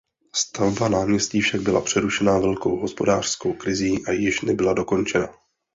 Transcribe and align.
Stavba 0.35 0.87
náměstí 0.89 1.41
však 1.41 1.61
byla 1.61 1.81
přerušena 1.81 2.37
velkou 2.39 2.75
hospodářskou 2.77 3.53
krizí 3.53 4.05
a 4.07 4.11
již 4.11 4.41
nebyla 4.41 4.73
dokončena. 4.73 5.29